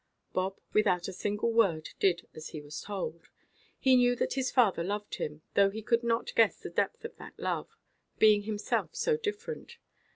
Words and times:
Bob, 0.33 0.59
without 0.73 1.07
a 1.07 1.13
single 1.13 1.51
word, 1.53 1.89
did 1.99 2.27
as 2.33 2.47
he 2.47 2.59
was 2.59 2.81
told. 2.81 3.27
He 3.77 3.95
knew 3.95 4.15
that 4.15 4.33
his 4.33 4.49
father 4.49 4.83
loved 4.83 5.17
him, 5.17 5.43
though 5.53 5.69
he 5.69 5.83
could 5.83 6.01
not 6.01 6.33
guess 6.33 6.57
the 6.59 6.71
depth 6.71 7.05
of 7.05 7.17
that 7.17 7.37
love, 7.37 7.77
being 8.17 8.41
himself 8.41 8.95
so 8.95 9.15
different. 9.15 9.77